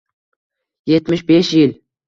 [0.91, 1.71] Yetmish besh yil